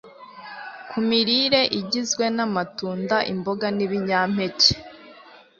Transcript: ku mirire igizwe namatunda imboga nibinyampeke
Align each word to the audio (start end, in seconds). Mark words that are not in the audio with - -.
ku 0.89 0.97
mirire 1.07 1.61
igizwe 1.79 2.25
namatunda 2.35 3.17
imboga 3.33 3.65
nibinyampeke 3.75 4.71